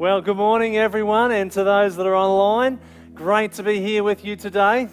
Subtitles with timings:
[0.00, 2.80] Well, good morning, everyone, and to those that are online.
[3.12, 4.88] Great to be here with you today.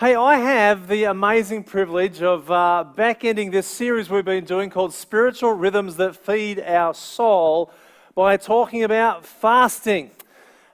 [0.00, 4.68] Hey, I have the amazing privilege of uh, back ending this series we've been doing
[4.68, 7.70] called Spiritual Rhythms That Feed Our Soul
[8.16, 10.10] by talking about fasting.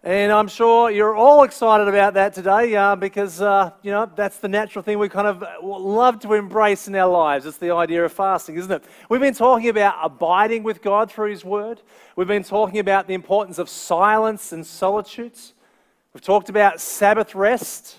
[0.05, 4.39] And I'm sure you're all excited about that today uh, because, uh, you know, that's
[4.39, 7.47] the natural thing we kind of love to embrace in our lives.
[7.47, 8.83] It's the idea of fasting, isn't it?
[9.09, 11.83] We've been talking about abiding with God through His Word.
[12.17, 15.55] We've been talking about the importance of silence and solitudes.
[16.13, 17.99] We've talked about Sabbath rest,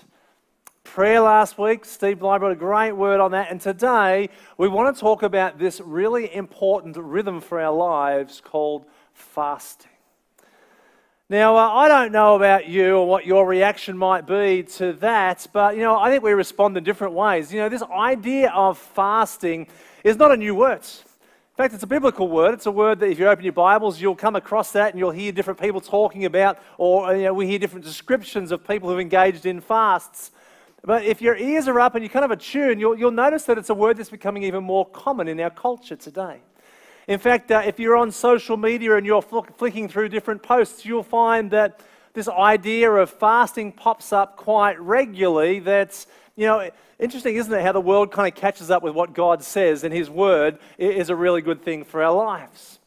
[0.82, 1.86] prayer last week.
[1.86, 3.50] Steve Bly brought a great word on that.
[3.50, 8.84] And today we want to talk about this really important rhythm for our lives called
[9.14, 9.93] fasting.
[11.34, 15.44] Now, uh, I don't know about you or what your reaction might be to that,
[15.52, 17.52] but you know, I think we respond in different ways.
[17.52, 19.66] You know, this idea of fasting
[20.04, 20.82] is not a new word.
[20.82, 22.54] In fact, it's a biblical word.
[22.54, 25.10] It's a word that if you open your Bibles, you'll come across that and you'll
[25.10, 29.00] hear different people talking about, or you know, we hear different descriptions of people who've
[29.00, 30.30] engaged in fasts.
[30.84, 33.58] But if your ears are up and you're kind of attuned, you'll, you'll notice that
[33.58, 36.42] it's a word that's becoming even more common in our culture today.
[37.06, 40.86] In fact, uh, if you're on social media and you're fl- flicking through different posts,
[40.86, 41.80] you'll find that
[42.14, 45.58] this idea of fasting pops up quite regularly.
[45.58, 49.12] That's, you know, interesting, isn't it, how the world kind of catches up with what
[49.12, 52.78] God says, and His Word is a really good thing for our lives.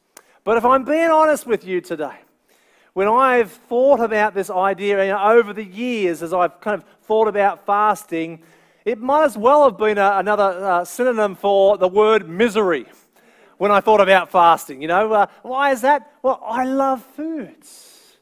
[0.43, 2.15] But if I'm being honest with you today,
[2.93, 7.67] when I've thought about this idea over the years, as I've kind of thought about
[7.67, 8.41] fasting,
[8.83, 12.87] it might as well have been a, another uh, synonym for the word misery
[13.57, 14.81] when I thought about fasting.
[14.81, 16.13] You know, uh, why is that?
[16.21, 18.17] Well, I love foods.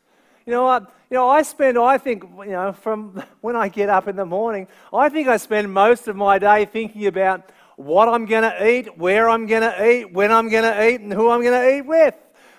[0.46, 0.94] You know what?
[1.10, 4.26] You know, I spend, I think, you know, from when I get up in the
[4.26, 8.68] morning, I think I spend most of my day thinking about what I'm going to
[8.68, 11.62] eat, where I'm going to eat, when I'm going to eat, and who I'm going
[11.62, 12.16] to eat with.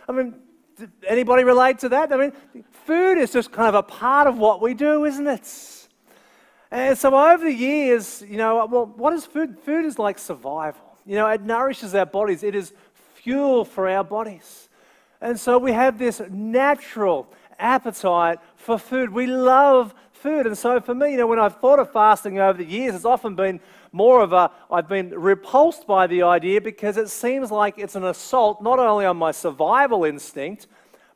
[0.08, 0.34] I mean,
[1.06, 2.12] anybody relate to that?
[2.12, 2.32] I mean,
[2.84, 5.88] food is just kind of a part of what we do, isn't it?
[6.70, 9.58] And so over the years, you know, well, what is food?
[9.60, 10.85] Food is like survival.
[11.06, 12.72] You know, it nourishes our bodies, it is
[13.15, 14.69] fuel for our bodies.
[15.21, 17.28] And so we have this natural
[17.59, 19.11] appetite for food.
[19.11, 20.47] We love food.
[20.47, 23.05] And so for me, you know, when I've thought of fasting over the years, it's
[23.05, 23.61] often been
[23.93, 28.05] more of a, I've been repulsed by the idea because it seems like it's an
[28.05, 30.66] assault not only on my survival instinct,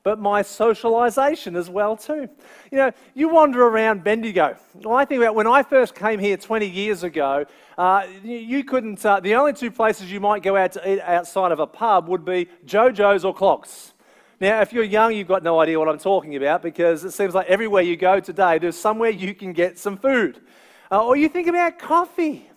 [0.03, 2.29] but my socialization as well too.
[2.71, 4.57] You know, you wander around Bendigo.
[4.75, 7.45] Well, I think about when I first came here 20 years ago,
[7.77, 11.53] uh, you couldn't, uh, the only two places you might go out to eat outside
[11.53, 13.95] of a pub would be Jojo's or Clocks.
[14.41, 17.35] Now, if you're young, you've got no idea what I'm talking about because it seems
[17.35, 20.41] like everywhere you go today, there's somewhere you can get some food.
[20.91, 22.50] Uh, or you think about coffee.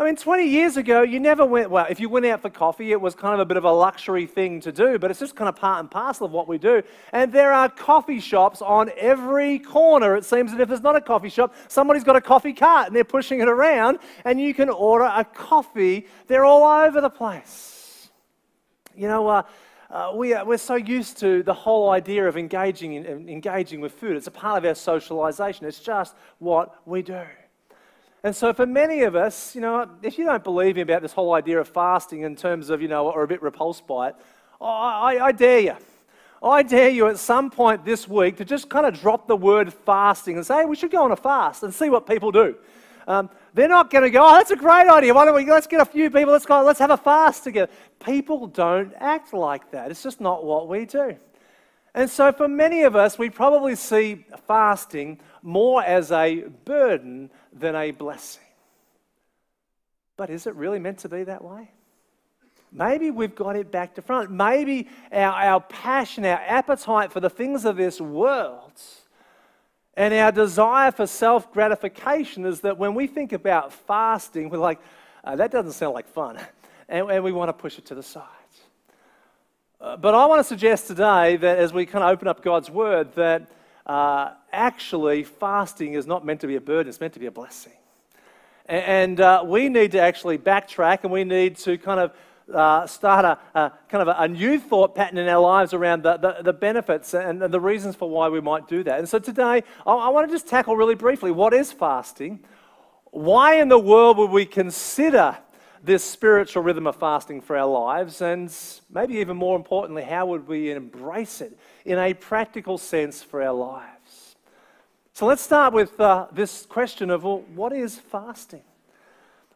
[0.00, 2.90] I mean, 20 years ago, you never went, well, if you went out for coffee,
[2.90, 5.36] it was kind of a bit of a luxury thing to do, but it's just
[5.36, 6.82] kind of part and parcel of what we do.
[7.12, 10.16] And there are coffee shops on every corner.
[10.16, 12.96] It seems that if there's not a coffee shop, somebody's got a coffee cart and
[12.96, 16.06] they're pushing it around, and you can order a coffee.
[16.28, 18.08] They're all over the place.
[18.96, 19.42] You know, uh,
[19.90, 23.92] uh, we are, we're so used to the whole idea of engaging, in, engaging with
[23.92, 24.16] food.
[24.16, 27.20] It's a part of our socialization, it's just what we do.
[28.22, 31.12] And so, for many of us, you know, if you don't believe me about this
[31.12, 34.16] whole idea of fasting in terms of, you know, or a bit repulsed by it,
[34.60, 35.76] I, I dare you.
[36.42, 39.72] I dare you at some point this week to just kind of drop the word
[39.72, 42.56] fasting and say, hey, we should go on a fast and see what people do.
[43.06, 45.12] Um, they're not going to go, oh, that's a great idea.
[45.12, 47.70] Why don't we, let's get a few people, let's go, let's have a fast together.
[48.04, 49.90] People don't act like that.
[49.90, 51.16] It's just not what we do.
[51.94, 57.74] And so, for many of us, we probably see fasting more as a burden than
[57.74, 58.42] a blessing.
[60.16, 61.70] But is it really meant to be that way?
[62.72, 64.30] Maybe we've got it back to front.
[64.30, 68.72] Maybe our, our passion, our appetite for the things of this world,
[69.94, 74.78] and our desire for self gratification is that when we think about fasting, we're like,
[75.24, 76.38] uh, that doesn't sound like fun.
[76.92, 78.24] And, and we want to push it to the side.
[79.80, 82.68] Uh, but I want to suggest today that as we kind of open up God's
[82.68, 83.48] Word, that
[83.86, 87.30] uh, actually fasting is not meant to be a burden, it's meant to be a
[87.30, 87.72] blessing.
[88.66, 92.12] And, and uh, we need to actually backtrack and we need to kind of
[92.54, 96.02] uh, start a, a, kind of a, a, new thought pattern in our lives around
[96.02, 98.98] the, the, the benefits and, and, the reasons for why we might do that.
[98.98, 102.40] And so today, I, I want to just tackle really briefly what is fasting?
[103.12, 105.36] Why in the world would we consider
[105.82, 108.20] this spiritual rhythm of fasting for our lives?
[108.20, 108.52] And
[108.90, 113.52] maybe even more importantly, how would we embrace it in a practical sense for our
[113.52, 114.36] lives?
[115.12, 118.62] So let's start with uh, this question of well, what is fasting?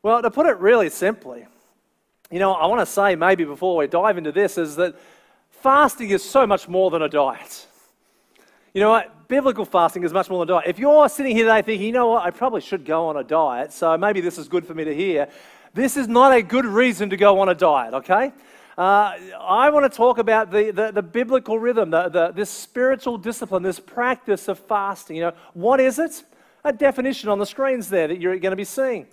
[0.03, 1.47] Well, to put it really simply,
[2.31, 4.95] you know, I want to say maybe before we dive into this is that
[5.51, 7.67] fasting is so much more than a diet.
[8.75, 9.29] You know what?
[9.29, 10.69] Biblical fasting is much more than a diet.
[10.69, 13.25] If you're sitting here today thinking, you know what, I probably should go on a
[13.25, 15.29] diet, so maybe this is good for me to hear,
[15.73, 18.33] this is not a good reason to go on a diet, okay?
[18.77, 23.19] Uh, I want to talk about the, the, the biblical rhythm, the, the, this spiritual
[23.19, 25.17] discipline, this practice of fasting.
[25.17, 26.25] You know, what is it?
[26.65, 29.07] A definition on the screens there that you're going to be seeing.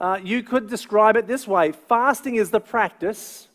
[0.00, 3.46] Uh, you could describe it this way fasting is the practice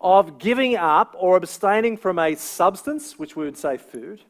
[0.00, 4.22] of giving up or abstaining from a substance, which we would say food,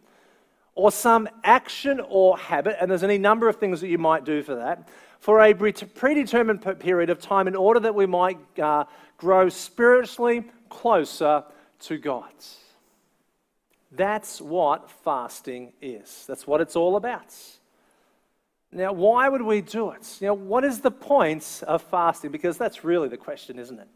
[0.75, 4.43] or some action or habit, and there's any number of things that you might do
[4.43, 4.87] for that,
[5.21, 8.85] for a predetermined period of time in order that we might uh,
[9.17, 11.45] grow spiritually closer
[11.81, 12.33] to God.
[13.93, 16.25] That's what fasting is.
[16.27, 17.35] That's what it's all about.
[18.73, 20.19] Now, why would we do it?
[20.21, 22.31] You know, what is the point of fasting?
[22.31, 23.89] Because that's really the question, isn't it?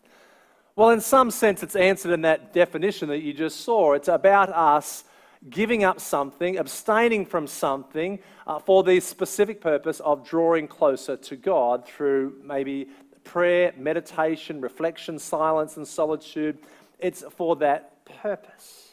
[0.76, 3.92] Well, in some sense, it's answered in that definition that you just saw.
[3.92, 5.04] It's about us
[5.48, 11.36] giving up something, abstaining from something uh, for the specific purpose of drawing closer to
[11.36, 12.88] God through maybe
[13.30, 16.58] prayer, meditation, reflection, silence, and solitude.
[16.98, 18.88] It's for that purpose.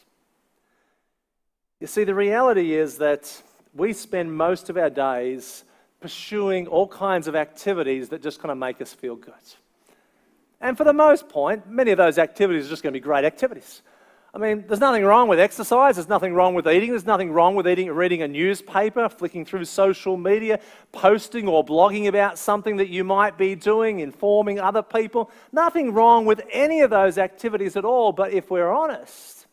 [1.80, 3.42] You see, the reality is that
[3.74, 5.64] we spend most of our days
[6.00, 9.34] pursuing all kinds of activities that just kind of make us feel good.
[10.60, 13.24] And for the most part, many of those activities are just going to be great
[13.24, 13.82] activities.
[14.38, 17.56] I mean, there's nothing wrong with exercise, there's nothing wrong with eating, there's nothing wrong
[17.56, 20.60] with eating, reading a newspaper, flicking through social media,
[20.92, 25.28] posting or blogging about something that you might be doing, informing other people.
[25.50, 29.48] Nothing wrong with any of those activities at all, but if we're honest,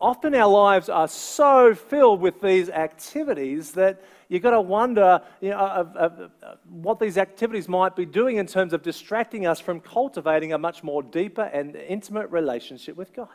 [0.00, 5.50] often our lives are so filled with these activities that you've got to wonder you
[5.50, 6.30] know,
[6.68, 10.84] what these activities might be doing in terms of distracting us from cultivating a much
[10.84, 13.26] more deeper and intimate relationship with God.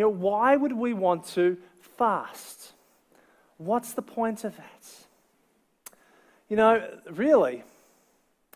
[0.00, 1.58] You know, why would we want to
[1.98, 2.72] fast?
[3.58, 4.86] What's the point of that?
[6.48, 7.64] You know, really,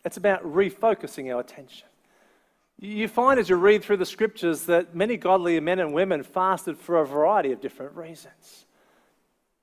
[0.07, 1.87] it's about refocusing our attention.
[2.81, 6.79] You find as you read through the scriptures that many godly men and women fasted
[6.79, 8.65] for a variety of different reasons.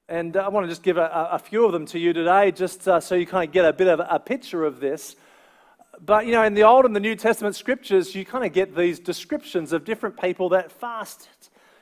[0.08, 2.88] And I want to just give a, a few of them to you today, just
[2.88, 5.16] uh, so you kind of get a bit of a picture of this.
[6.00, 8.76] But, you know, in the Old and the New Testament scriptures, you kind of get
[8.76, 11.30] these descriptions of different people that fasted.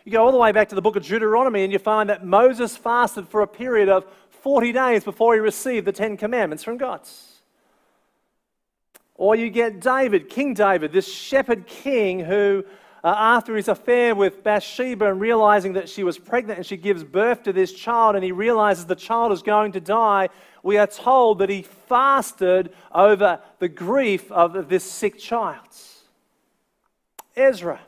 [0.09, 2.25] You go all the way back to the book of Deuteronomy and you find that
[2.25, 4.07] Moses fasted for a period of
[4.41, 7.01] 40 days before he received the Ten Commandments from God.
[9.13, 12.63] Or you get David, King David, this shepherd king who,
[13.03, 17.03] uh, after his affair with Bathsheba and realizing that she was pregnant and she gives
[17.03, 20.29] birth to this child and he realizes the child is going to die,
[20.63, 25.67] we are told that he fasted over the grief of this sick child.
[27.35, 27.79] Ezra,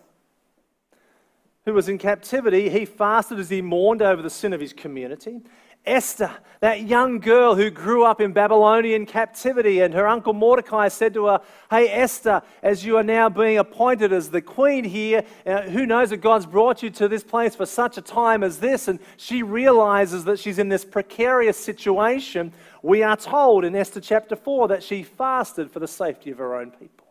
[1.65, 5.41] who was in captivity, he fasted as he mourned over the sin of his community.
[5.83, 6.29] Esther,
[6.59, 11.25] that young girl who grew up in Babylonian captivity, and her uncle Mordecai said to
[11.25, 11.41] her,
[11.71, 16.11] Hey, Esther, as you are now being appointed as the queen here, uh, who knows
[16.11, 18.87] that God's brought you to this place for such a time as this?
[18.87, 22.53] And she realizes that she's in this precarious situation.
[22.83, 26.55] We are told in Esther chapter 4 that she fasted for the safety of her
[26.55, 27.07] own people.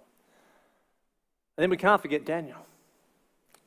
[1.56, 2.64] And then we can't forget Daniel.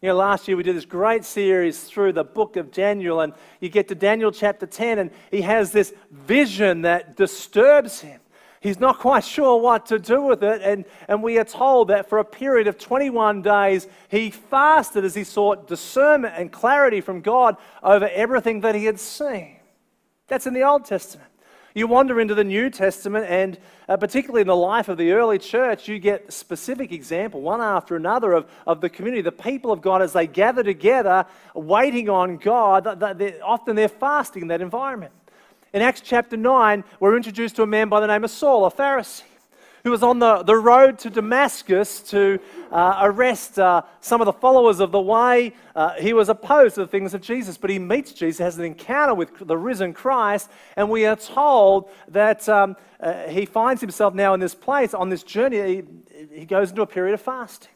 [0.04, 3.32] You know, last year we did this great series through the book of Daniel, and
[3.62, 8.20] you get to Daniel chapter 10, and he has this vision that disturbs him.
[8.60, 12.10] He's not quite sure what to do with it, and, and we are told that
[12.10, 17.22] for a period of 21 days, he fasted as he sought discernment and clarity from
[17.22, 19.56] God over everything that he had seen.
[20.28, 21.30] That's in the Old Testament.
[21.76, 23.58] You wander into the New Testament, and
[23.90, 27.96] uh, particularly in the life of the early church, you get specific example, one after
[27.96, 31.26] another, of, of the community, the people of God, as they gather together,
[31.56, 32.84] waiting on God.
[33.18, 35.14] They're, often they're fasting in that environment.
[35.74, 38.72] In Acts chapter 9, we're introduced to a man by the name of Saul, a
[38.72, 39.24] Pharisee
[39.84, 42.40] who was on the, the road to Damascus to
[42.72, 45.54] uh, arrest uh, some of the followers of the way.
[45.76, 48.64] Uh, he was opposed to the things of Jesus, but he meets Jesus, has an
[48.64, 54.14] encounter with the risen Christ, and we are told that um, uh, he finds himself
[54.14, 55.58] now in this place, on this journey.
[55.58, 55.84] He,
[56.40, 57.72] he goes into a period of fasting.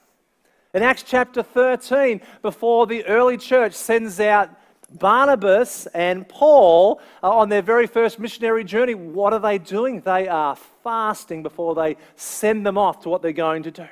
[0.74, 4.50] In Acts chapter 13, before the early church sends out
[4.94, 10.02] Barnabas and Paul on their very first missionary journey, what are they doing?
[10.02, 13.88] They are fasting before they send them off to what they're going to do.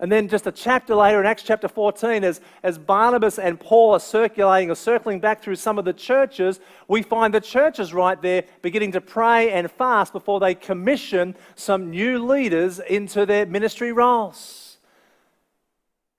[0.00, 3.94] And then just a chapter later in Acts chapter 14, as, as Barnabas and Paul
[3.94, 8.20] are circulating or circling back through some of the churches, we find the churches right
[8.22, 13.92] there beginning to pray and fast before they commission some new leaders into their ministry
[13.92, 14.67] roles.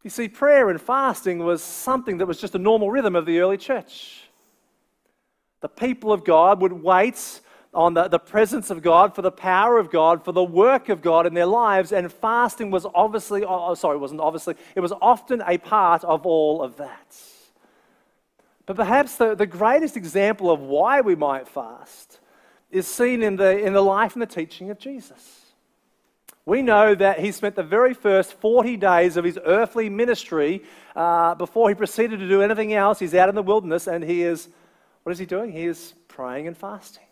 [0.03, 3.39] You see, prayer and fasting was something that was just a normal rhythm of the
[3.39, 4.21] early church.
[5.61, 7.41] The people of God would wait
[7.73, 11.01] on the, the presence of God, for the power of God, for the work of
[11.01, 14.79] God in their lives, and fasting was obviously, oh, oh sorry, it wasn't obviously, it
[14.79, 17.15] was often a part of all of that.
[18.65, 22.19] But perhaps the, the greatest example of why we might fast
[22.71, 25.48] is seen in the, in the life and the teaching of Jesus.
[26.49, 30.63] We know that he spent the very first 40 days of his earthly ministry
[30.95, 32.97] uh, before he proceeded to do anything else.
[32.97, 34.49] He's out in the wilderness and he is,
[35.03, 35.51] what is he doing?
[35.51, 37.03] He is praying and fasting.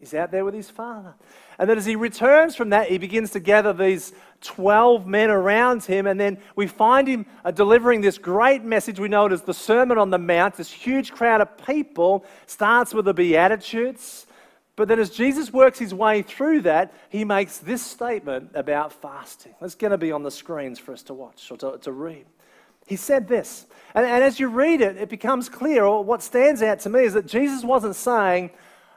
[0.00, 1.14] He's out there with his father.
[1.60, 5.84] And then as he returns from that, he begins to gather these 12 men around
[5.84, 6.08] him.
[6.08, 8.98] And then we find him uh, delivering this great message.
[8.98, 10.56] We know it as the Sermon on the Mount.
[10.56, 14.26] This huge crowd of people starts with the Beatitudes.
[14.74, 19.54] But then as Jesus works his way through that, he makes this statement about fasting.
[19.60, 22.24] It's going to be on the screens for us to watch or to, to read.
[22.86, 23.66] He said this.
[23.94, 27.04] And, and as you read it, it becomes clear, or what stands out to me
[27.04, 28.50] is that Jesus wasn't saying,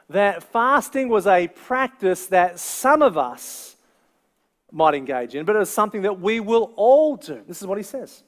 [0.08, 3.76] that fasting was a practice that some of us
[4.70, 7.42] might engage in, but it was something that we will all do.
[7.46, 8.22] This is what he says.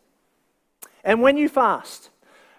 [1.05, 2.11] And when you fast,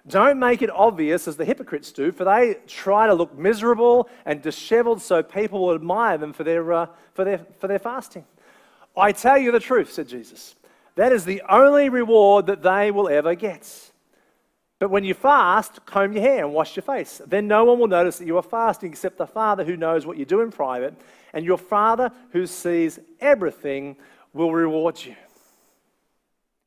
[0.10, 4.42] don't make it obvious as the hypocrites do, for they try to look miserable and
[4.42, 8.26] disheveled so people will admire them for their, uh, for their, for their fasting.
[8.98, 10.56] I tell you the truth, said Jesus.
[10.96, 13.92] That is the only reward that they will ever get.
[14.80, 17.22] But when you fast, comb your hair and wash your face.
[17.26, 20.18] Then no one will notice that you are fasting except the Father who knows what
[20.18, 20.96] you do in private,
[21.34, 23.98] and your Father who sees everything
[24.34, 25.16] will reward you.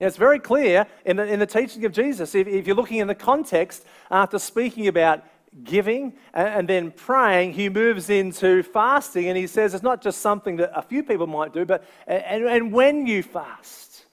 [0.02, 2.34] Now, it's very clear in the, in the teaching of Jesus.
[2.34, 5.22] If, if you're looking in the context, after speaking about
[5.62, 10.20] giving and, and then praying, he moves into fasting and he says it's not just
[10.20, 14.06] something that a few people might do, but and, and when you fast.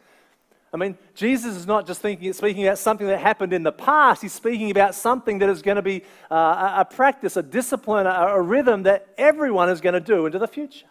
[0.72, 4.22] I mean, Jesus is not just thinking, speaking about something that happened in the past.
[4.22, 8.12] He's speaking about something that is going to be uh, a, practice, a discipline, a,
[8.12, 10.86] a rhythm that everyone is going to do into the future.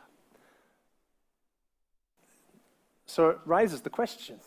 [3.06, 4.40] So it raises the question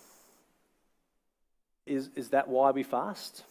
[1.85, 3.43] is, is that why we fast?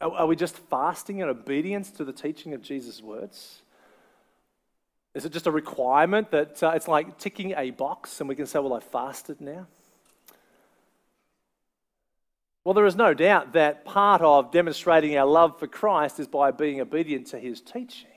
[0.00, 3.62] Are, are we just fasting in obedience to the teaching of Jesus' words?
[5.14, 8.46] Is it just a requirement that uh, it's like ticking a box and we can
[8.46, 9.66] say, well, I fasted now?
[12.64, 16.50] Well, there is no doubt that part of demonstrating our love for Christ is by
[16.50, 18.10] being obedient to his teaching.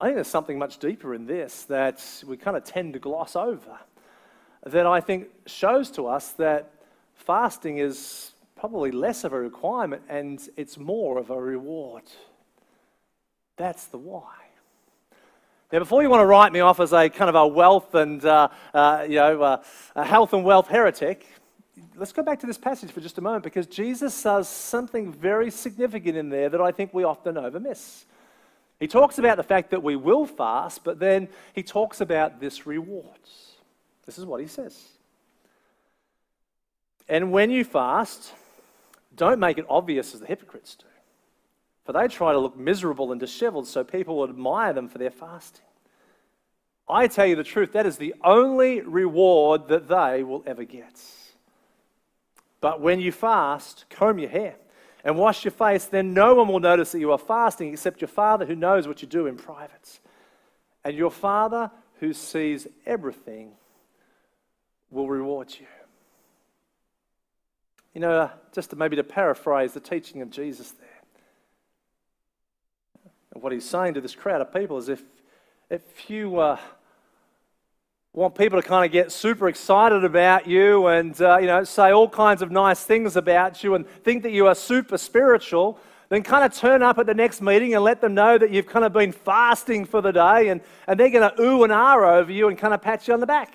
[0.00, 3.34] I think there's something much deeper in this that we kind of tend to gloss
[3.34, 3.78] over,
[4.66, 6.70] that I think shows to us that
[7.22, 12.04] fasting is probably less of a requirement and it's more of a reward.
[13.56, 14.34] That's the why.
[15.72, 18.22] Now, before you want to write me off as a kind of a wealth and
[18.24, 19.62] uh, uh, you know uh,
[19.96, 21.26] a health and wealth heretic,
[21.96, 25.50] let's go back to this passage for just a moment because Jesus says something very
[25.50, 28.04] significant in there that I think we often overmiss.
[28.80, 32.66] He talks about the fact that we will fast, but then he talks about this
[32.66, 33.20] reward.
[34.04, 34.76] This is what he says.
[37.08, 38.32] And when you fast,
[39.14, 40.86] don't make it obvious as the hypocrites do,
[41.84, 45.10] for they try to look miserable and disheveled so people will admire them for their
[45.10, 45.64] fasting.
[46.88, 51.00] I tell you the truth, that is the only reward that they will ever get.
[52.60, 54.54] But when you fast, comb your hair
[55.04, 58.08] and wash your face, then no one will notice that you are fasting except your
[58.08, 60.00] Father who knows what you do in private.
[60.84, 63.52] And your Father who sees everything
[64.90, 65.66] will reward you.
[67.94, 70.88] You know, uh, just to maybe to paraphrase the teaching of Jesus there,
[73.34, 75.02] and what he's saying to this crowd of people is if,
[75.70, 76.38] if you.
[76.38, 76.58] Uh,
[78.14, 81.90] want people to kind of get super excited about you and uh, you know say
[81.92, 85.78] all kinds of nice things about you and think that you are super spiritual
[86.10, 88.66] then kind of turn up at the next meeting and let them know that you've
[88.66, 91.96] kind of been fasting for the day and, and they're going to ooh and ah
[91.96, 93.54] over you and kind of pat you on the back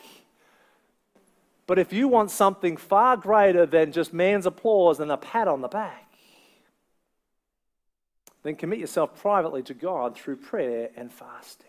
[1.68, 5.62] but if you want something far greater than just man's applause and a pat on
[5.62, 6.12] the back
[8.44, 11.68] then commit yourself privately to god through prayer and fasting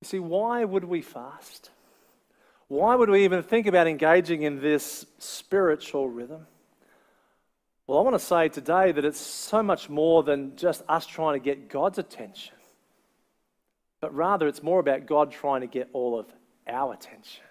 [0.00, 1.70] you see, why would we fast?
[2.68, 6.46] Why would we even think about engaging in this spiritual rhythm?
[7.86, 11.40] Well, I want to say today that it's so much more than just us trying
[11.40, 12.56] to get God's attention,
[14.00, 16.26] but rather it's more about God trying to get all of
[16.68, 17.42] our attention.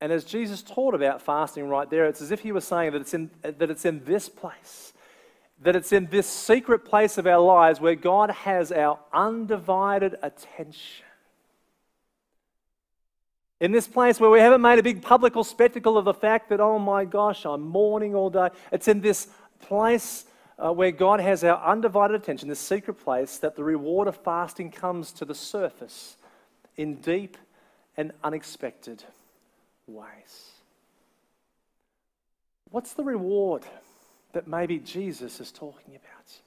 [0.00, 3.00] And as Jesus taught about fasting right there, it's as if he was saying that
[3.00, 4.92] it's in, that it's in this place
[5.62, 11.06] that it's in this secret place of our lives where God has our undivided attention.
[13.60, 16.60] In this place where we haven't made a big public spectacle of the fact that,
[16.60, 18.48] oh my gosh, I'm mourning all day.
[18.72, 19.28] It's in this
[19.60, 20.26] place
[20.58, 24.70] uh, where God has our undivided attention, the secret place, that the reward of fasting
[24.70, 26.16] comes to the surface
[26.76, 27.36] in deep
[27.96, 29.02] and unexpected
[29.86, 30.50] ways.
[32.70, 33.62] What's the reward
[34.32, 36.40] that maybe Jesus is talking about?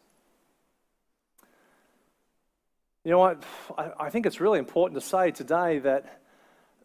[3.05, 3.43] You know what?
[3.77, 6.19] I, think it's really important to say today that,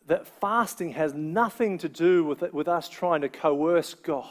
[0.06, 4.28] that fasting has nothing to do with, it, with us trying to coerce God.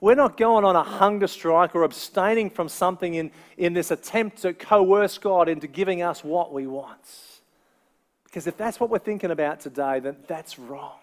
[0.00, 4.42] We're not going on a hunger strike or abstaining from something in, in this attempt
[4.42, 7.00] to coerce God into giving us what we want.
[8.24, 10.98] Because if that's what we're thinking about today, then that's wrong.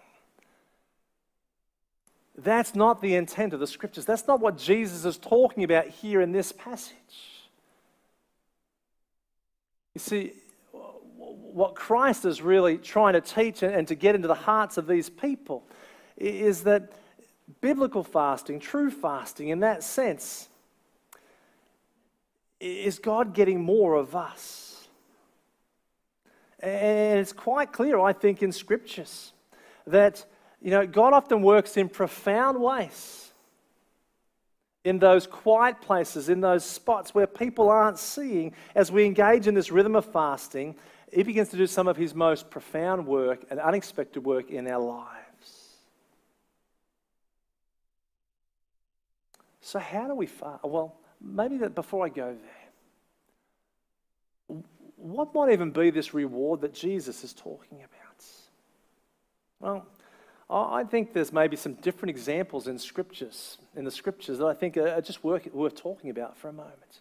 [2.36, 4.04] That's not the intent of the scriptures.
[4.04, 6.94] That's not what Jesus is talking about here in this passage.
[9.94, 10.32] You see,
[11.54, 15.08] what Christ is really trying to teach and to get into the hearts of these
[15.08, 15.64] people
[16.16, 16.92] is that
[17.60, 20.48] biblical fasting, true fasting in that sense,
[22.60, 24.86] is God getting more of us.
[26.60, 29.32] And it's quite clear, I think, in scriptures
[29.86, 30.24] that
[30.62, 33.24] you know, God often works in profound ways
[34.84, 38.52] in those quiet places, in those spots where people aren't seeing.
[38.74, 40.74] As we engage in this rhythm of fasting,
[41.12, 44.80] He begins to do some of His most profound work and unexpected work in our
[44.80, 45.13] lives.
[49.64, 50.62] So, how do we fast?
[50.62, 52.36] Well, maybe that before I go
[54.48, 54.58] there,
[54.96, 58.24] what might even be this reward that Jesus is talking about?
[59.60, 59.86] Well,
[60.50, 64.76] I think there's maybe some different examples in scriptures, in the scriptures that I think
[64.76, 67.00] are just worth, worth talking about for a moment.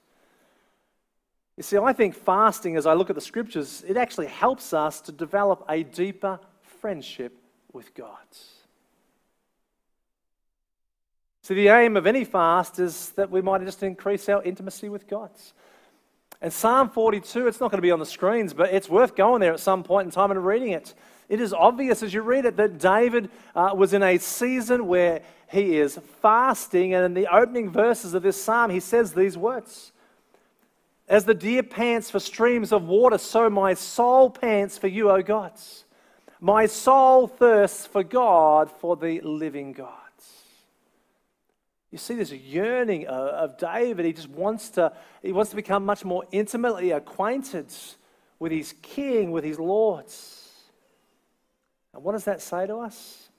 [1.57, 5.01] You see, I think fasting, as I look at the scriptures, it actually helps us
[5.01, 6.39] to develop a deeper
[6.79, 7.37] friendship
[7.73, 8.25] with God.
[11.43, 15.09] So, the aim of any fast is that we might just increase our intimacy with
[15.09, 15.29] God.
[16.41, 19.41] And Psalm 42, it's not going to be on the screens, but it's worth going
[19.41, 20.93] there at some point in time and reading it.
[21.27, 25.21] It is obvious as you read it that David uh, was in a season where
[25.51, 29.91] he is fasting, and in the opening verses of this psalm, he says these words
[31.09, 35.21] As the deer pants for streams of water, so my soul pants for you, O
[35.21, 35.51] God.
[36.39, 40.02] My soul thirsts for God, for the living God.
[41.93, 44.03] You see this yearning uh, of David.
[44.07, 47.67] He just wants to, he wants to become much more intimately acquainted
[48.39, 50.49] with his king, with his lords.
[51.93, 53.29] And what does that say to us?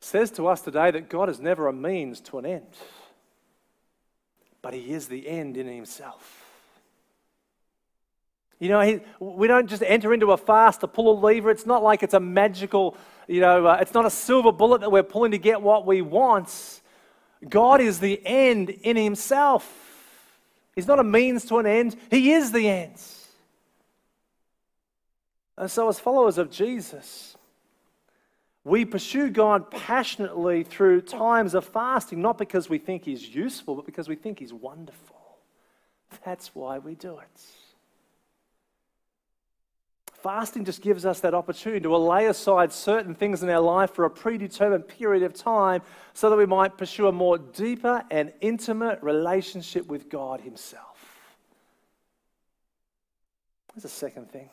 [0.00, 2.74] It says to us today that God is never a means to an end,
[4.62, 6.35] but He is the end in Himself.
[8.58, 11.50] You know, he, we don't just enter into a fast to pull a lever.
[11.50, 12.96] It's not like it's a magical,
[13.28, 16.00] you know, uh, it's not a silver bullet that we're pulling to get what we
[16.00, 16.80] want.
[17.46, 19.70] God is the end in Himself.
[20.74, 23.00] He's not a means to an end, He is the end.
[25.58, 27.36] And so, as followers of Jesus,
[28.64, 33.86] we pursue God passionately through times of fasting, not because we think He's useful, but
[33.86, 35.16] because we think He's wonderful.
[36.24, 37.42] That's why we do it.
[40.26, 44.06] Fasting just gives us that opportunity to lay aside certain things in our life for
[44.06, 45.82] a predetermined period of time
[46.14, 51.30] so that we might pursue a more deeper and intimate relationship with God Himself.
[53.72, 54.50] There's a second thing.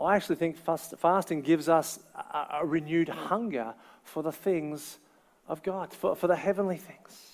[0.00, 4.98] I actually think fast, fasting gives us a, a, renewed hunger for the things
[5.46, 7.30] of God, for, for the heavenly things.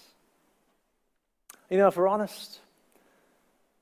[1.70, 2.58] You know, if we're honest,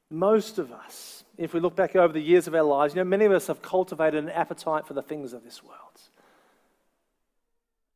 [0.08, 3.08] most of us, if we look back over the years of our lives, you know,
[3.08, 5.78] many of us have cultivated an appetite for the things of this world.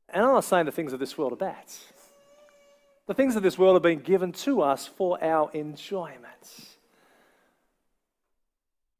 [0.08, 1.64] And I'm not saying the things of this world are bad.
[3.06, 6.76] The things of this world have been given to us for our enjoyment.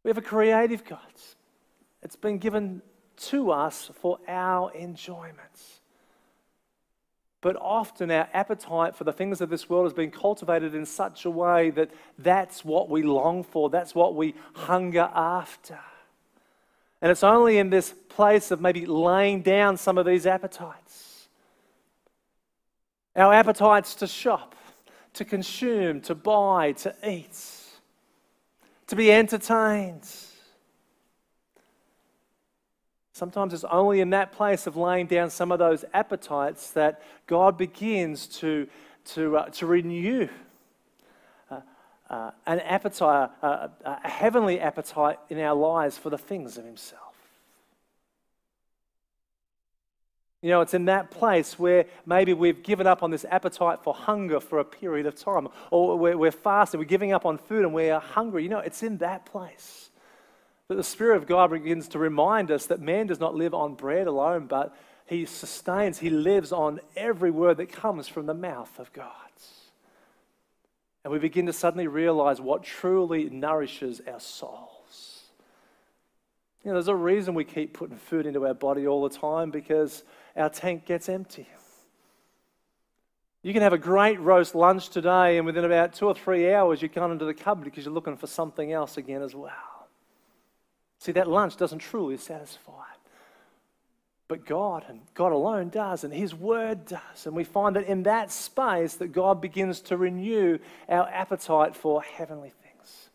[0.02, 0.98] We have a creative God.
[2.02, 2.82] It's been given
[3.16, 5.80] to us for our enjoyment.
[7.42, 11.24] But often our appetite for the things of this world has been cultivated in such
[11.24, 15.78] a way that that's what we long for, that's what we hunger after.
[17.02, 21.26] And it's only in this place of maybe laying down some of these appetites.
[23.16, 24.54] Our appetites to shop,
[25.14, 27.36] to consume, to buy, to eat,
[28.86, 30.08] to be entertained
[33.12, 37.58] Sometimes it's only in that place of laying down some of those appetites that God
[37.58, 38.66] begins to,
[39.06, 40.28] to, uh, to renew
[41.50, 41.60] uh,
[42.08, 47.00] uh, an appetite, a heavenly appetite in our lives for the things of Himself.
[50.40, 53.94] You know, it's in that place where maybe we've given up on this appetite for
[53.94, 57.64] hunger for a period of time, or we're, we're fasting, we're giving up on food
[57.64, 58.42] and we're hungry.
[58.42, 59.90] You know, it's in that place
[60.72, 63.74] that the Spirit of God begins to remind us that man does not live on
[63.74, 68.78] bread alone, but he sustains, he lives on every word that comes from the mouth
[68.78, 69.12] of God.
[71.04, 75.24] And we begin to suddenly realize what truly nourishes our souls.
[76.64, 79.50] You know, there's a reason we keep putting food into our body all the time
[79.50, 80.04] because
[80.34, 81.46] our tank gets empty.
[83.42, 86.80] You can have a great roast lunch today, and within about two or three hours,
[86.80, 89.71] you're going into the cupboard because you're looking for something else again as well.
[91.02, 92.84] See, that lunch doesn't truly satisfy.
[94.28, 97.26] But God and God alone does, and His Word does.
[97.26, 102.02] And we find that in that space that God begins to renew our appetite for
[102.02, 103.08] heavenly things.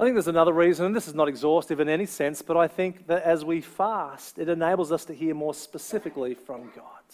[0.00, 2.66] I think there's another reason, and this is not exhaustive in any sense, but I
[2.66, 7.04] think that as we fast, it enables us to hear more specifically from God.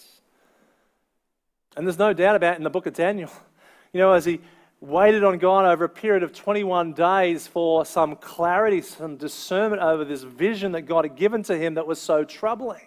[1.77, 3.31] And there's no doubt about in the book of Daniel,
[3.93, 4.41] you know, as he
[4.81, 10.05] waited on God over a period of 21 days for some clarity, some discernment over
[10.05, 12.81] this vision that God had given to him that was so troubling.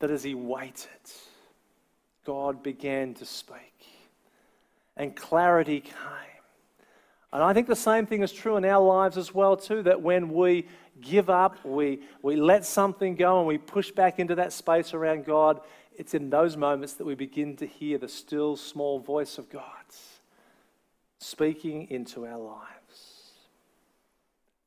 [0.00, 0.88] That as he waited,
[2.24, 3.58] God began to speak
[4.96, 5.94] and clarity came.
[7.32, 10.02] And I think the same thing is true in our lives as well too that
[10.02, 10.66] when we
[11.00, 15.24] give up, we, we let something go and we push back into that space around
[15.24, 15.60] God,
[15.96, 19.62] it's in those moments that we begin to hear the still small voice of God
[21.22, 23.30] speaking into our lives.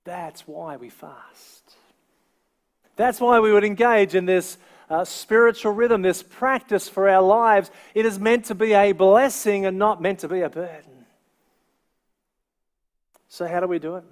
[0.06, 1.74] That's why we fast.
[2.96, 4.58] That's why we would engage in this
[4.90, 7.72] uh, spiritual rhythm, this practice for our lives.
[7.94, 11.06] It is meant to be a blessing and not meant to be a burden.
[13.28, 14.04] So, how do we do it?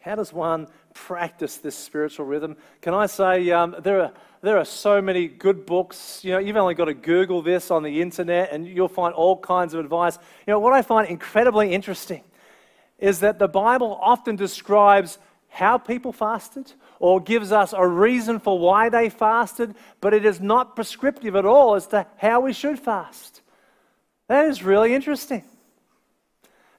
[0.00, 2.56] How does one practice this spiritual rhythm?
[2.82, 4.12] Can I say um, there are
[4.44, 6.22] there are so many good books.
[6.22, 9.36] You know, you've only got to Google this on the internet, and you'll find all
[9.38, 10.18] kinds of advice.
[10.46, 12.22] You know, what I find incredibly interesting
[12.98, 18.58] is that the Bible often describes how people fasted or gives us a reason for
[18.58, 22.78] why they fasted, but it is not prescriptive at all as to how we should
[22.78, 23.40] fast.
[24.28, 25.44] That is really interesting.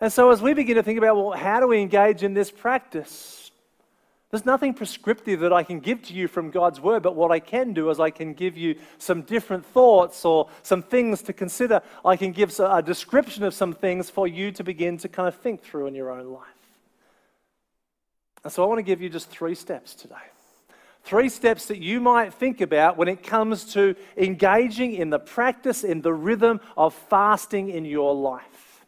[0.02, 2.52] And so, as we begin to think about, well, how do we engage in this
[2.52, 3.45] practice?
[4.36, 7.40] There's nothing prescriptive that I can give to you from God's word, but what I
[7.40, 11.82] can do is I can give you some different thoughts or some things to consider.
[12.04, 15.36] I can give a description of some things for you to begin to kind of
[15.36, 16.44] think through in your own life.
[18.44, 20.16] And so I want to give you just three steps today.
[21.06, 25.86] Three steps that you might think about when it comes to engaging in the practice,
[25.86, 28.86] in the rhythm of fasting in your life.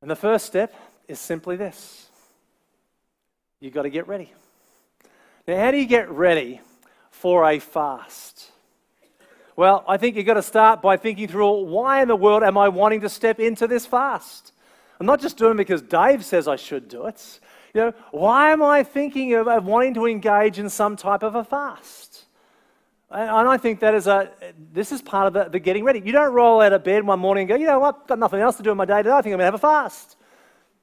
[0.00, 0.72] And the first step
[1.08, 2.09] is simply this
[3.60, 4.32] you've got to get ready.
[5.46, 6.60] Now, how do you get ready
[7.10, 8.50] for a fast?
[9.56, 12.56] Well, I think you've got to start by thinking through why in the world am
[12.56, 14.52] I wanting to step into this fast?
[14.98, 17.40] I'm not just doing it because Dave says I should do it.
[17.74, 21.34] You know, why am I thinking of, of wanting to engage in some type of
[21.34, 22.24] a fast?
[23.10, 24.30] And I think that is a,
[24.72, 26.00] this is part of the, the, getting ready.
[26.00, 28.18] You don't roll out of bed one morning and go, you know what, I've got
[28.20, 29.10] nothing else to do in my day today.
[29.10, 30.16] I think I'm going to have a fast.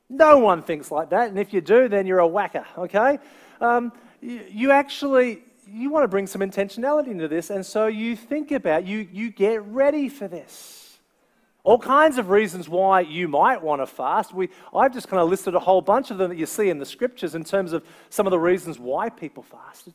[0.09, 1.29] No one thinks like that.
[1.29, 3.19] And if you do, then you're a whacker, okay?
[3.59, 3.91] Um,
[4.21, 7.49] you, you actually, you want to bring some intentionality into this.
[7.49, 10.97] And so you think about, you, you get ready for this.
[11.63, 14.33] All kinds of reasons why you might want to fast.
[14.33, 16.79] We, I've just kind of listed a whole bunch of them that you see in
[16.79, 19.93] the scriptures in terms of some of the reasons why people fasted.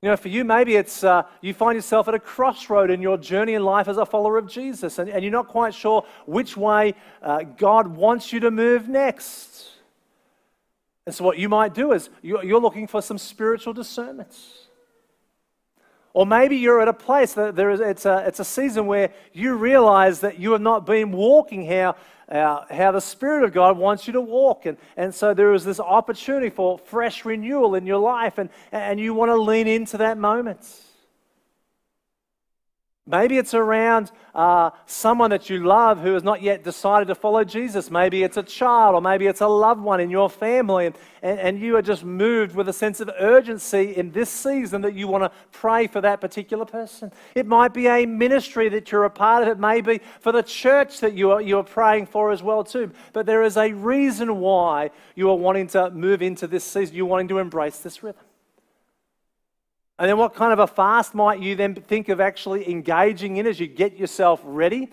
[0.00, 3.18] You know, for you, maybe it's uh, you find yourself at a crossroad in your
[3.18, 6.56] journey in life as a follower of Jesus, and, and you're not quite sure which
[6.56, 9.68] way uh, God wants you to move next.
[11.04, 14.66] And so, what you might do is you're, looking for some spiritual discernments.
[16.12, 19.12] Or maybe you're at a place that there is, it's, a, it's a season where
[19.32, 21.96] you realize that you have not been walking how
[22.30, 24.66] uh, how the Spirit of God wants you to walk.
[24.66, 29.00] And, and so there is this opportunity for fresh renewal in your life, and, and
[29.00, 30.60] you want to lean into that moment.
[33.08, 37.42] Maybe it's around uh, someone that you love who has not yet decided to follow
[37.42, 37.90] Jesus.
[37.90, 41.40] Maybe it's a child, or maybe it's a loved one in your family, and, and,
[41.40, 45.08] and you are just moved with a sense of urgency in this season that you
[45.08, 47.10] want to pray for that particular person.
[47.34, 49.48] It might be a ministry that you're a part of.
[49.48, 52.62] It may be for the church that you are, you are praying for as well
[52.62, 52.92] too.
[53.14, 56.94] But there is a reason why you are wanting to move into this season.
[56.94, 58.27] You're wanting to embrace this rhythm.
[59.98, 63.46] And then, what kind of a fast might you then think of actually engaging in
[63.46, 64.90] as you get yourself ready?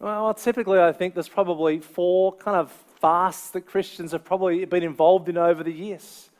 [0.00, 4.82] Well, typically, I think there's probably four kind of fasts that Christians have probably been
[4.82, 6.30] involved in over the years.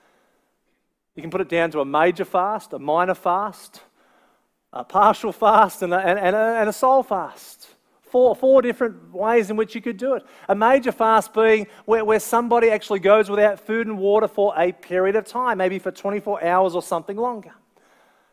[1.14, 3.82] You can put it down to a major fast, a minor fast,
[4.72, 7.68] a partial fast, and a, and, a, and a soul fast.
[8.02, 10.24] Four, four different ways in which you could do it.
[10.48, 14.72] A major fast being where, where somebody actually goes without food and water for a
[14.72, 17.52] period of time, maybe for 24 hours or something longer.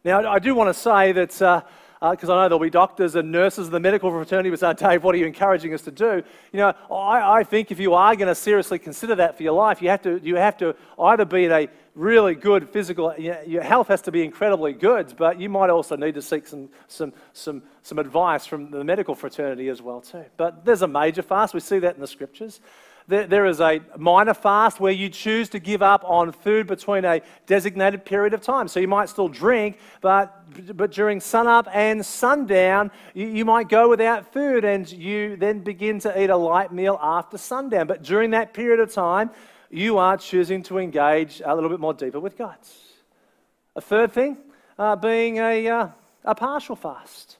[0.04, 3.16] Now, I do want to say that, because uh, uh, I know there'll be doctors
[3.16, 6.24] and nurses the medical fraternity who say, Dave, what are you encouraging us to do?
[6.54, 9.54] You know, I, I think if you are going to seriously consider that for your
[9.54, 13.64] life, you have to, you have to either be in a really good physical, your
[13.64, 17.12] health has to be incredibly good, but you might also need to seek some, some,
[17.34, 20.24] some, some advice from the medical fraternity as well too.
[20.38, 22.62] But there's a major fast, we see that in the scriptures.
[23.10, 27.22] There, is a minor fast where you choose to give up on food between a
[27.46, 28.68] designated period of time.
[28.68, 30.44] So you might still drink, but,
[30.76, 36.00] but during sunup and sundown, you, you might go without food and you then begin
[36.02, 37.88] to eat a light meal after sundown.
[37.88, 39.30] But during that period of time,
[39.70, 42.58] you are choosing to engage a little bit more deeper with God.
[43.78, 44.36] A third thing
[44.78, 45.88] uh, being a, uh,
[46.26, 47.37] a partial fast.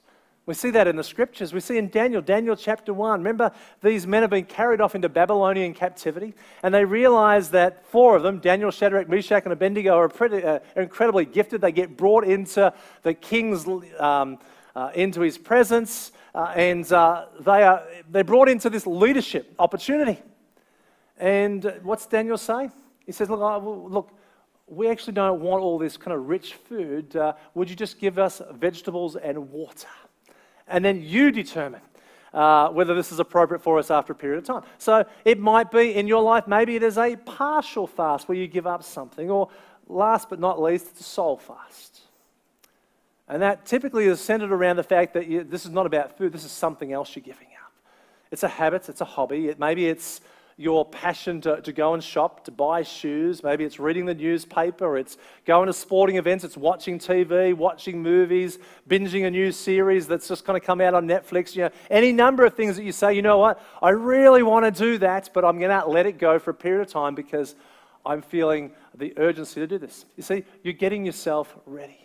[0.48, 1.52] We see that in the scriptures.
[1.52, 3.20] We see in Daniel, Daniel chapter 1.
[3.20, 6.32] Remember, these men have been carried off into Babylonian captivity,
[6.62, 10.60] and they realize that four of them, Daniel, Shadrach, Meshach, and Abednego, are, pretty, uh,
[10.74, 11.60] incredibly gifted.
[11.60, 13.66] They get brought into the king's,
[14.00, 14.38] um,
[14.74, 20.18] uh, into his presence, uh, and uh, they are, they're brought into this leadership opportunity.
[21.18, 22.70] And what's Daniel say?
[23.04, 24.18] He says, Look, look
[24.66, 27.16] we actually don't want all this kind of rich food.
[27.16, 29.88] Uh, would you just give us vegetables and water?
[30.68, 31.80] And then you determine
[32.32, 34.62] uh, whether this is appropriate for us after a period of time.
[34.78, 38.46] So it might be in your life, maybe it is a partial fast where you
[38.46, 39.48] give up something, or
[39.88, 42.00] last but not least, it's a soul fast.
[43.28, 46.32] And that typically is centered around the fact that you, this is not about food,
[46.32, 47.72] this is something else you're giving up.
[48.30, 50.20] It's a habit, it's a hobby, it, maybe it's
[50.58, 53.44] your passion to, to go and shop, to buy shoes.
[53.44, 55.16] Maybe it's reading the newspaper, it's
[55.46, 60.44] going to sporting events, it's watching TV, watching movies, binging a new series that's just
[60.44, 61.54] going to come out on Netflix.
[61.54, 64.64] You know, any number of things that you say, you know what, I really want
[64.64, 67.14] to do that, but I'm going to let it go for a period of time
[67.14, 67.54] because
[68.04, 70.06] I'm feeling the urgency to do this.
[70.16, 72.00] You see, you're getting yourself ready.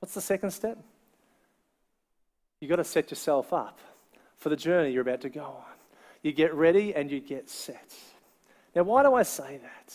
[0.00, 0.76] What's the second step?
[2.60, 3.78] You've got to set yourself up
[4.38, 5.73] for the journey you're about to go on
[6.24, 7.94] you get ready, and you get set.
[8.74, 9.94] Now, why do I say that?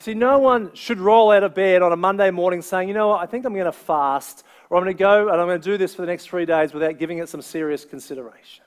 [0.00, 3.08] See, no one should roll out of bed on a Monday morning saying, you know
[3.08, 5.60] what, I think I'm going to fast, or I'm going to go and I'm going
[5.60, 8.64] to do this for the next three days without giving it some serious consideration.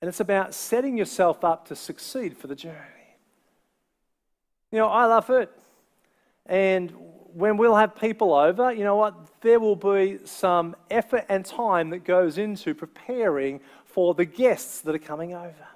[0.00, 2.76] And it's about setting yourself up to succeed for the journey.
[4.70, 5.50] You know, I love it.
[6.44, 6.92] And
[7.32, 11.90] when we'll have people over, you know what, there will be some effort and time
[11.90, 15.66] that goes into preparing for the guests that are coming over.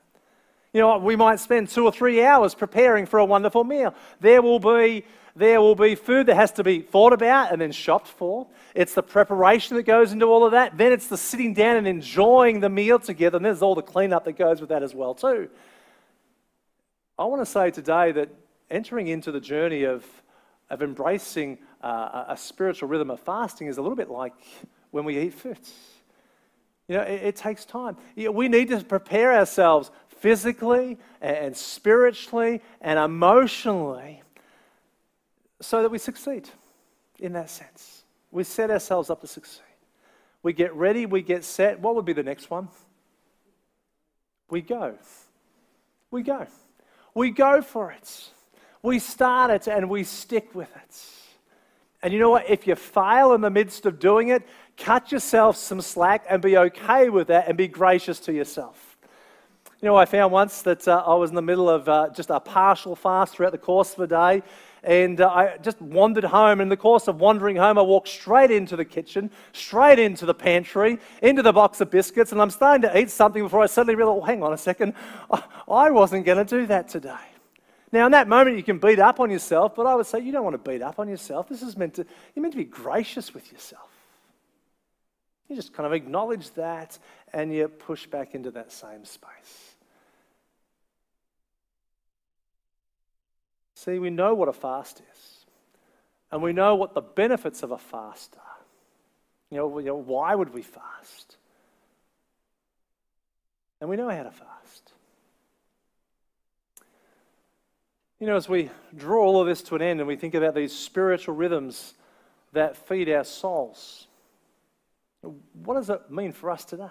[0.73, 3.95] You know, we might spend two or three hours preparing for a wonderful meal.
[4.21, 7.73] There will be there will be food that has to be thought about and then
[7.73, 8.47] shopped for.
[8.75, 10.77] It's the preparation that goes into all of that.
[10.77, 13.37] Then it's the sitting down and enjoying the meal together.
[13.37, 15.49] And there's all the cleanup that goes with that as well too.
[17.19, 18.29] I want to say today that
[18.71, 20.05] entering into the journey of,
[20.69, 24.35] of embracing uh, a spiritual rhythm of fasting is a little bit like
[24.91, 25.59] when we eat food.
[26.93, 27.97] You know, it, it takes time.
[28.15, 34.23] We need to prepare ourselves physically and spiritually and emotionally
[35.63, 36.51] so that we succeed
[37.19, 38.05] in that sense.
[38.31, 39.63] We set ourselves up to succeed.
[40.43, 41.81] We get ready, we get set.
[41.81, 42.69] What would be the next one?
[44.51, 44.99] We go.
[46.11, 46.47] We go.
[47.15, 48.29] We go for it.
[48.83, 51.07] We start it and we stick with it.
[52.03, 52.51] And you know what?
[52.51, 54.43] If you fail in the midst of doing it,
[54.83, 58.97] cut yourself some slack and be okay with that and be gracious to yourself.
[59.81, 62.31] You know, I found once that uh, I was in the middle of uh, just
[62.31, 64.43] a partial fast throughout the course of a day,
[64.83, 66.61] and uh, I just wandered home.
[66.61, 70.35] In the course of wandering home, I walked straight into the kitchen, straight into the
[70.35, 73.95] pantry, into the box of biscuits, and I'm starting to eat something before I suddenly
[73.95, 74.95] realized, oh, hang on a second,
[75.69, 77.27] I wasn't going to do that today.
[77.93, 80.33] Now, in that moment, you can beat up on yourself, but I would say you
[80.33, 81.49] don't want to beat up on yourself.
[81.49, 83.92] This is meant to, you're meant to be gracious with yourself.
[85.53, 86.99] You just kind of acknowledge that
[87.31, 89.75] and you push back into that same space.
[93.75, 95.45] See, we know what a fast is,
[96.31, 98.65] and we know what the benefits of a fast are.
[99.51, 101.37] You know, you know why would we fast?
[103.83, 104.93] And we know how to fast.
[108.21, 110.55] You know, as we draw all of this to an end and we think about
[110.55, 111.93] these spiritual rhythms
[112.55, 114.07] that feed our souls,
[115.65, 116.85] what does it mean for us today?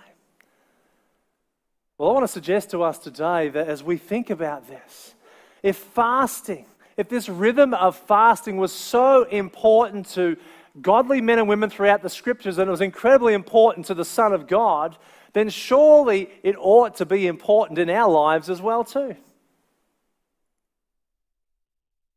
[1.98, 5.14] Well, I want to suggest to us today that as we think about this,
[5.62, 6.66] if fasting
[6.98, 10.38] if this rhythm of fasting was so important to
[10.82, 14.34] godly men and women throughout the scriptures and it was incredibly important to the Son
[14.34, 14.98] of God,
[15.34, 19.16] then surely it ought to be important in our lives as well too.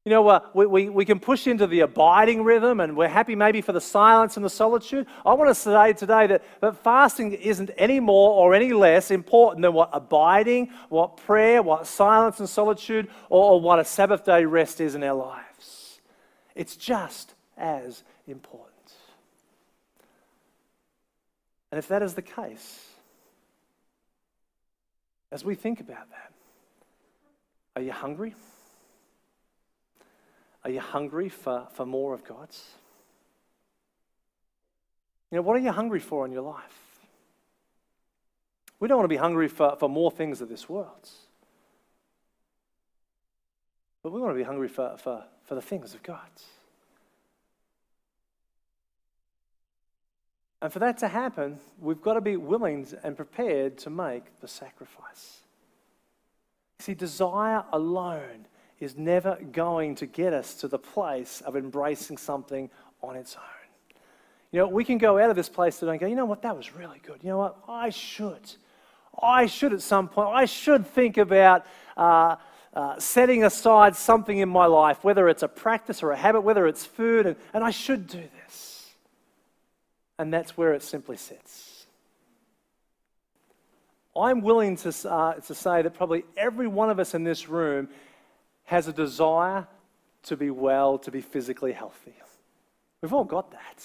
[0.05, 3.35] You know, uh, we, we, we can push into the abiding rhythm and we're happy
[3.35, 5.07] maybe for the silence and the solitude.
[5.25, 9.63] I want to say today that, that fasting isn't any more or any less important
[9.63, 14.45] than what abiding, what prayer, what silence and solitude, or, or what a Sabbath day
[14.45, 16.01] rest is in our lives.
[16.55, 18.71] It's just as important.
[21.73, 22.79] And if that is the case,
[25.33, 26.33] as we think about that,
[27.75, 28.35] are you hungry?
[30.65, 32.63] Are you hungry for, for more of God's?
[35.31, 36.63] You know, what are you hungry for in your life?
[38.81, 41.09] We don't want to be hungry for, for more things of this world.
[44.03, 46.29] But we want to be hungry for, for, for the things of God.
[50.61, 54.49] And for that to happen, we've got to be willing and prepared to make the
[54.49, 55.41] sacrifice.
[56.79, 58.47] See, desire alone
[58.85, 62.71] is never going to get us to the place of embracing something
[63.03, 63.43] on its own.
[64.53, 66.43] You know, we can go out of this place today and go, you know what,
[66.43, 67.19] that was really good.
[67.23, 68.53] You know what, I should.
[69.21, 71.67] I should at some point, I should think about
[71.97, 72.37] uh,
[72.73, 76.67] uh, setting aside something in my life, whether it's a practice or a habit, whether
[76.67, 78.93] it's food, and, and I should do this.
[80.19, 81.87] And that's where it simply sits.
[84.17, 87.89] I'm willing to, uh, to say that probably every one of us in this room
[88.65, 89.67] has a desire
[90.25, 92.15] to be well, to be physically healthy.
[93.03, 93.85] We've all got that.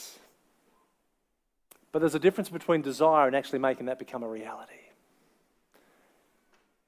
[1.91, 4.73] But there's a difference between desire and actually making that become a reality.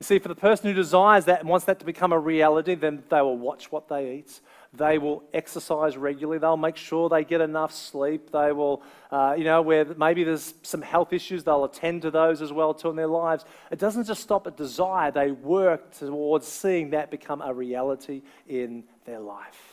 [0.02, 2.74] You see, for the person who desires that and wants that to become a reality,
[2.74, 4.40] then they will watch what they eat.
[4.74, 6.40] They will exercise regularly.
[6.40, 8.32] They'll make sure they get enough sleep.
[8.32, 12.42] They will, uh, you know, where maybe there's some health issues, they'll attend to those
[12.42, 13.46] as well too in their lives.
[13.70, 15.12] It doesn't just stop at desire.
[15.12, 19.71] They work towards seeing that become a reality in their life.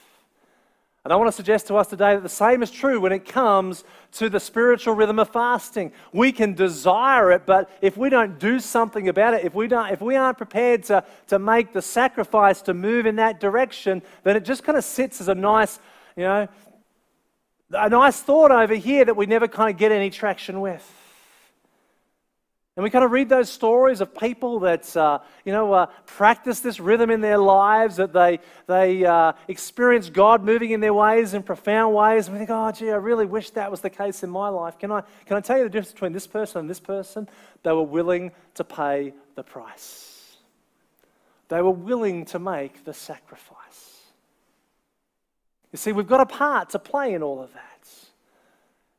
[1.05, 3.25] And I want to suggest to us today that the same is true when it
[3.25, 5.93] comes to the spiritual rhythm of fasting.
[6.13, 9.91] We can desire it, but if we don't do something about it, if we, don't,
[9.91, 14.37] if we aren't prepared to, to make the sacrifice to move in that direction, then
[14.37, 15.79] it just kind of sits as a nice,
[16.17, 16.49] you know,
[17.71, 20.98] a nice thought over here that we never kind of get any traction with.
[22.79, 26.61] And we kind of read those stories of people that, uh, you know, uh, practice
[26.61, 28.38] this rhythm in their lives, that they,
[28.69, 32.29] they uh, experience God moving in their ways in profound ways.
[32.29, 34.79] And we think, oh, gee, I really wish that was the case in my life.
[34.79, 37.29] Can I, can I tell you the difference between this person and this person?
[37.64, 40.37] They were willing to pay the price,
[41.49, 44.03] they were willing to make the sacrifice.
[45.73, 47.78] You see, we've got a part to play in all of that.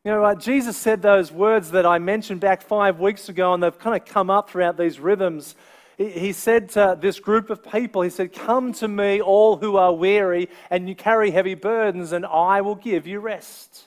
[0.06, 3.78] You know, Jesus said those words that I mentioned back five weeks ago, and they've
[3.78, 5.56] kind of come up throughout these rhythms.
[5.98, 9.94] He, said to this group of people, He said, Come to me, all who are
[9.94, 13.84] weary and you carry heavy burdens, and I will give you rest.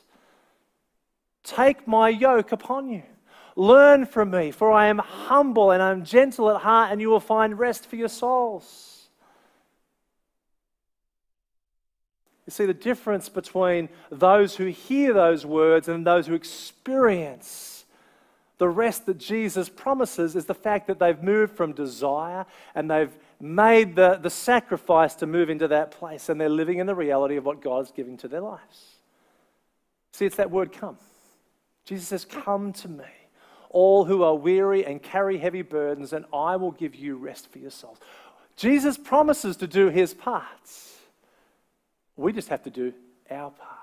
[1.44, 3.04] Take my yoke upon you.
[3.56, 7.20] Learn from me, for I am humble and I'm gentle at heart, and you will
[7.20, 9.08] find rest for your souls.
[12.41, 17.72] You see, the difference between those who hear those words and those who experience
[18.58, 23.12] the rest that Jesus promises is the fact that they've moved from desire and they've
[23.40, 27.36] made the, the sacrifice to move into that place and they're living in the reality
[27.36, 28.96] of what God's giving to their lives.
[30.12, 30.96] See, it's that word come.
[31.84, 33.04] Jesus says, Come to me,
[33.70, 37.58] all who are weary and carry heavy burdens, and I will give you rest for
[37.58, 37.98] your souls.
[38.56, 40.91] Jesus promises to do his parts.
[42.16, 42.92] We just have to do
[43.30, 43.78] our part.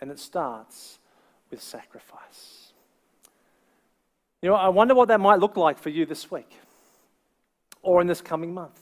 [0.00, 0.98] And it starts
[1.50, 2.72] with sacrifice.
[4.40, 6.58] You know, I wonder what that might look like for you this week
[7.82, 8.80] or in this coming month.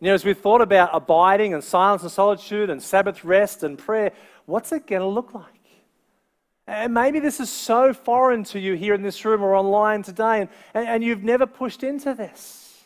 [0.00, 3.78] You know, as we've thought about abiding and silence and solitude and Sabbath rest and
[3.78, 4.12] prayer,
[4.46, 5.44] what's it going to look like?
[6.66, 10.42] And maybe this is so foreign to you here in this room or online today,
[10.42, 12.84] and, and, and you've never pushed into this.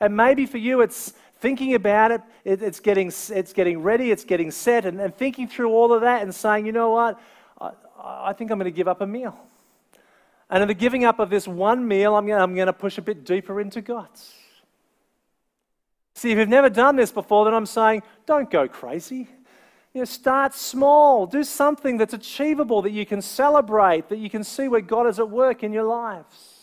[0.00, 4.24] And maybe for you, it's, thinking about it, it, it's, getting, it's getting ready, it's
[4.24, 7.20] getting set, and, and thinking through all of that and saying, you know what,
[7.60, 9.38] I, I think I'm going to give up a meal.
[10.50, 13.24] And in the giving up of this one meal, I'm going, to push a bit
[13.24, 14.32] deeper into God's.
[16.14, 19.28] See, if you've never done this before, then I'm saying, don't go crazy.
[19.92, 21.26] You know, start small.
[21.26, 25.18] Do something that's achievable, that you can celebrate, that you can see where God is
[25.18, 26.53] at work in your lives.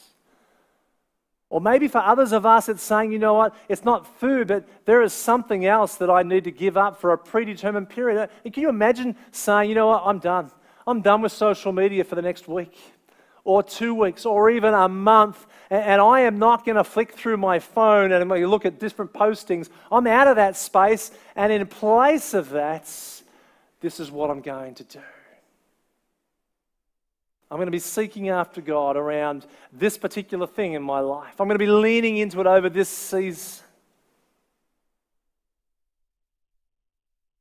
[1.51, 4.65] Or maybe for others of us, it's saying, you know what, it's not food, but
[4.85, 8.29] there is something else that I need to give up for a predetermined period.
[8.45, 10.49] Can you imagine saying, you know what, I'm done.
[10.87, 12.79] I'm done with social media for the next week
[13.43, 17.35] or two weeks or even a month, and I am not going to flick through
[17.35, 19.67] my phone and look at different postings.
[19.91, 22.83] I'm out of that space, and in place of that,
[23.81, 24.99] this is what I'm going to do.
[27.51, 31.33] I'm going to be seeking after God around this particular thing in my life.
[31.37, 33.65] I'm going to be leaning into it over this season.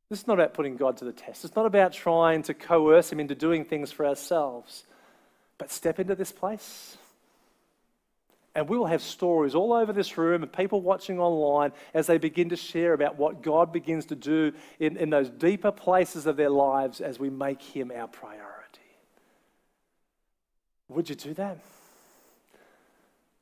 [0.08, 1.44] This is not about putting God to the test.
[1.44, 4.82] It's not about trying to coerce Him into doing things for ourselves.
[5.58, 6.96] But step into this place.
[8.56, 12.18] And we will have stories all over this room and people watching online as they
[12.18, 16.36] begin to share about what God begins to do in, in those deeper places of
[16.36, 18.59] their lives as we make Him our priority.
[20.90, 21.58] Would you do that?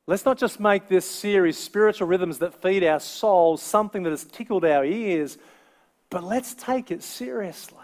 [0.05, 4.23] Let's not just make this series, Spiritual Rhythms That Feed Our Souls, something that has
[4.23, 5.37] tickled our ears,
[6.09, 7.77] but let's take it seriously.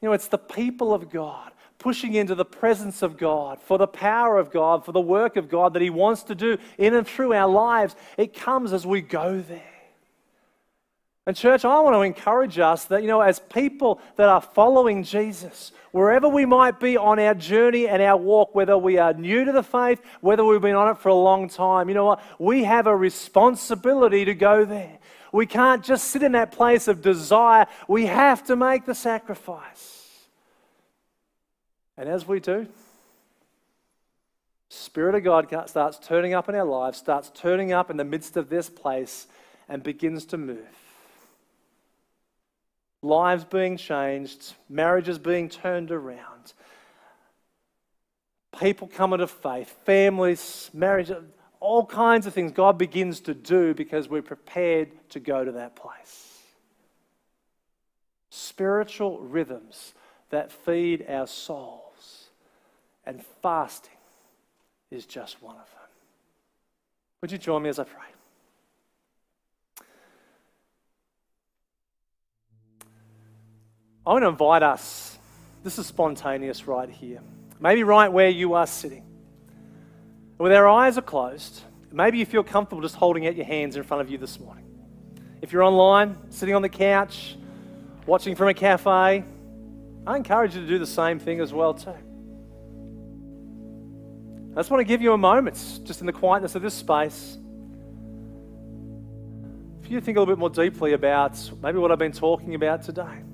[0.00, 3.86] You know, it's the people of God pushing into the presence of God, for the
[3.86, 7.06] power of God, for the work of God that He wants to do in and
[7.06, 7.96] through our lives.
[8.18, 9.62] It comes as we go there.
[11.26, 15.04] And, church, I want to encourage us that, you know, as people that are following
[15.04, 19.44] Jesus, wherever we might be on our journey and our walk, whether we are new
[19.44, 22.22] to the faith, whether we've been on it for a long time, you know what?
[22.38, 24.98] We have a responsibility to go there.
[25.32, 30.08] We can't just sit in that place of desire, we have to make the sacrifice.
[31.96, 32.66] And as we do,
[34.70, 38.36] Spirit of God starts turning up in our lives, starts turning up in the midst
[38.36, 39.26] of this place,
[39.68, 40.79] and begins to move
[43.02, 46.52] lives being changed, marriages being turned around,
[48.58, 51.10] people coming to faith, families, marriage,
[51.60, 55.76] all kinds of things God begins to do because we're prepared to go to that
[55.76, 56.38] place.
[58.30, 59.94] Spiritual rhythms
[60.30, 62.28] that feed our souls,
[63.04, 63.90] and fasting
[64.90, 65.88] is just one of them.
[67.20, 68.06] Would you join me as I pray?
[74.06, 75.18] I want to invite us.
[75.62, 77.20] This is spontaneous right here.
[77.60, 79.04] Maybe right where you are sitting.
[80.38, 83.82] With our eyes are closed, maybe you feel comfortable just holding out your hands in
[83.82, 84.64] front of you this morning.
[85.42, 87.36] If you're online, sitting on the couch,
[88.06, 89.22] watching from a cafe,
[90.06, 91.90] I encourage you to do the same thing as well too.
[94.52, 97.36] I just want to give you a moment, just in the quietness of this space,
[99.82, 102.54] for you to think a little bit more deeply about maybe what I've been talking
[102.54, 103.24] about today.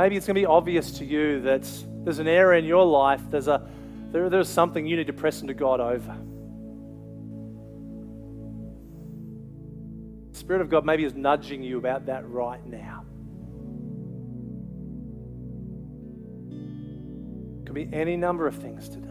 [0.00, 1.68] Maybe it's going to be obvious to you that
[2.04, 3.66] there's an area in your life, there's, a,
[4.12, 6.16] there, there's something you need to press into God over.
[10.32, 13.04] The Spirit of God maybe is nudging you about that right now.
[17.64, 19.05] Could be any number of things today.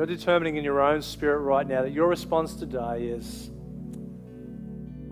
[0.00, 3.48] You're determining in your own spirit right now that your response today is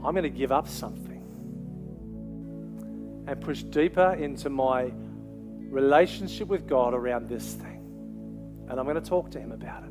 [0.02, 1.22] I'm going to give up something
[3.28, 4.90] and push deeper into my
[5.68, 8.66] relationship with God around this thing.
[8.70, 9.90] And I'm going to talk to Him about it.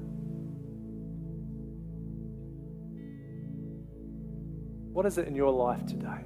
[4.94, 6.24] What is it in your life today?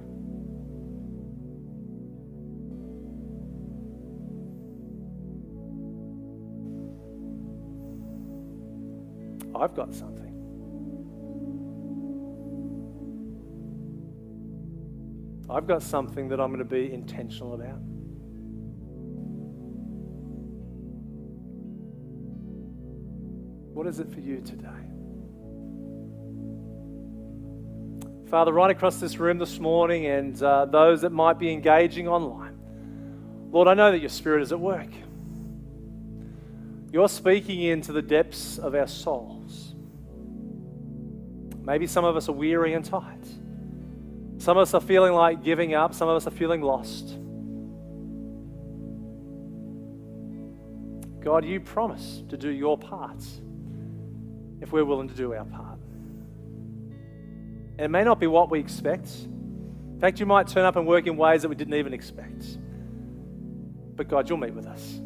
[9.62, 10.22] I've got something.
[15.48, 17.78] I've got something that I'm going to be intentional about.
[23.72, 24.66] What is it for you today?
[28.28, 32.58] Father, right across this room this morning and uh, those that might be engaging online,
[33.52, 34.90] Lord, I know that your Spirit is at work.
[36.90, 39.41] You're speaking into the depths of our souls.
[41.64, 43.26] Maybe some of us are weary and tired.
[44.38, 45.94] Some of us are feeling like giving up.
[45.94, 47.16] Some of us are feeling lost.
[51.20, 53.22] God, you promise to do your part
[54.60, 55.78] if we're willing to do our part.
[57.78, 59.08] And it may not be what we expect.
[59.14, 62.58] In fact, you might turn up and work in ways that we didn't even expect.
[63.94, 65.00] But God, you'll meet with us.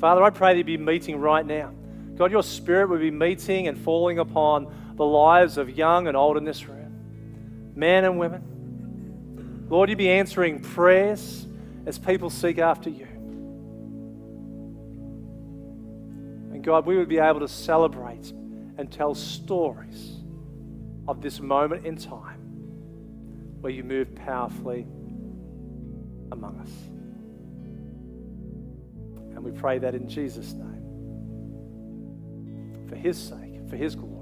[0.00, 1.72] Father, I pray that you be meeting right now.
[2.18, 6.36] God, your spirit would be meeting and falling upon the lives of young and old
[6.36, 9.66] in this room, men and women.
[9.70, 11.46] Lord, you'd be answering prayers
[11.86, 13.06] as people seek after you.
[16.52, 18.32] And God, we would be able to celebrate
[18.78, 20.16] and tell stories
[21.06, 22.40] of this moment in time
[23.60, 24.88] where you moved powerfully
[26.32, 26.70] among us.
[29.36, 30.77] And we pray that in Jesus' name,
[32.88, 34.17] for His sake, for His glory.